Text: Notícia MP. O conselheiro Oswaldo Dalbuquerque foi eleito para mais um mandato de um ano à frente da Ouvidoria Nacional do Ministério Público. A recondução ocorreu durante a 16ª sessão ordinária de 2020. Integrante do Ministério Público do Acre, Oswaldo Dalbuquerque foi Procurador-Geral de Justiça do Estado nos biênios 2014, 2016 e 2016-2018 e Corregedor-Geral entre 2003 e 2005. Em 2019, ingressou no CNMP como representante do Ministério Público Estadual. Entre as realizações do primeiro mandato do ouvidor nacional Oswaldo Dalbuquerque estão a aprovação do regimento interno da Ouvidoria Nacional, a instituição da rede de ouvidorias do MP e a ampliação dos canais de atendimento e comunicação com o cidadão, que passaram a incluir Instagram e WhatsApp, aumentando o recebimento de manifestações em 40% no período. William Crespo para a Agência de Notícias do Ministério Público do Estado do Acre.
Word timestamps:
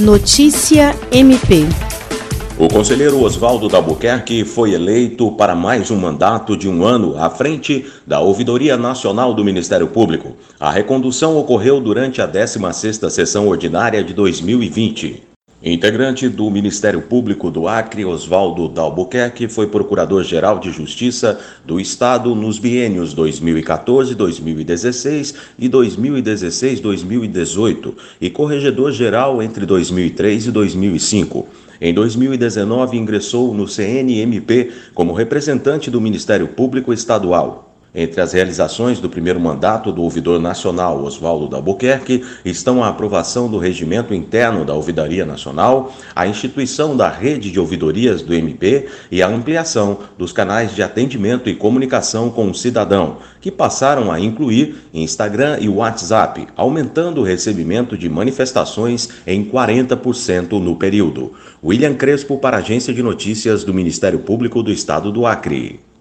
Notícia 0.00 0.92
MP. 1.12 1.68
O 2.58 2.66
conselheiro 2.66 3.22
Oswaldo 3.22 3.68
Dalbuquerque 3.68 4.44
foi 4.44 4.72
eleito 4.72 5.30
para 5.30 5.54
mais 5.54 5.88
um 5.88 5.96
mandato 5.96 6.56
de 6.56 6.68
um 6.68 6.84
ano 6.84 7.16
à 7.16 7.30
frente 7.30 7.86
da 8.04 8.18
Ouvidoria 8.18 8.76
Nacional 8.76 9.32
do 9.32 9.44
Ministério 9.44 9.86
Público. 9.86 10.36
A 10.58 10.68
recondução 10.68 11.38
ocorreu 11.38 11.80
durante 11.80 12.20
a 12.20 12.26
16ª 12.26 13.08
sessão 13.08 13.46
ordinária 13.46 14.02
de 14.02 14.12
2020. 14.12 15.33
Integrante 15.72 16.28
do 16.28 16.50
Ministério 16.50 17.00
Público 17.00 17.50
do 17.50 17.66
Acre, 17.66 18.04
Oswaldo 18.04 18.68
Dalbuquerque 18.68 19.48
foi 19.48 19.66
Procurador-Geral 19.66 20.58
de 20.58 20.70
Justiça 20.70 21.40
do 21.64 21.80
Estado 21.80 22.34
nos 22.34 22.58
biênios 22.58 23.14
2014, 23.14 24.14
2016 24.14 25.34
e 25.58 25.66
2016-2018 25.70 27.94
e 28.20 28.28
Corregedor-Geral 28.28 29.42
entre 29.42 29.64
2003 29.64 30.48
e 30.48 30.50
2005. 30.50 31.48
Em 31.80 31.94
2019, 31.94 32.98
ingressou 32.98 33.54
no 33.54 33.66
CNMP 33.66 34.70
como 34.92 35.14
representante 35.14 35.90
do 35.90 35.98
Ministério 35.98 36.48
Público 36.48 36.92
Estadual. 36.92 37.73
Entre 37.94 38.20
as 38.20 38.32
realizações 38.32 38.98
do 38.98 39.08
primeiro 39.08 39.38
mandato 39.38 39.92
do 39.92 40.02
ouvidor 40.02 40.40
nacional 40.40 41.00
Oswaldo 41.04 41.46
Dalbuquerque 41.46 42.24
estão 42.44 42.82
a 42.82 42.88
aprovação 42.88 43.48
do 43.48 43.56
regimento 43.56 44.12
interno 44.12 44.64
da 44.64 44.74
Ouvidoria 44.74 45.24
Nacional, 45.24 45.94
a 46.12 46.26
instituição 46.26 46.96
da 46.96 47.08
rede 47.08 47.52
de 47.52 47.60
ouvidorias 47.60 48.20
do 48.20 48.34
MP 48.34 48.88
e 49.12 49.22
a 49.22 49.28
ampliação 49.28 50.00
dos 50.18 50.32
canais 50.32 50.74
de 50.74 50.82
atendimento 50.82 51.48
e 51.48 51.54
comunicação 51.54 52.30
com 52.30 52.50
o 52.50 52.54
cidadão, 52.54 53.18
que 53.40 53.52
passaram 53.52 54.10
a 54.10 54.18
incluir 54.18 54.74
Instagram 54.92 55.58
e 55.60 55.68
WhatsApp, 55.68 56.48
aumentando 56.56 57.20
o 57.20 57.24
recebimento 57.24 57.96
de 57.96 58.08
manifestações 58.08 59.08
em 59.24 59.44
40% 59.44 60.58
no 60.58 60.74
período. 60.74 61.32
William 61.62 61.94
Crespo 61.94 62.38
para 62.38 62.56
a 62.56 62.60
Agência 62.60 62.92
de 62.92 63.04
Notícias 63.04 63.62
do 63.62 63.72
Ministério 63.72 64.18
Público 64.18 64.64
do 64.64 64.72
Estado 64.72 65.12
do 65.12 65.24
Acre. 65.26 65.84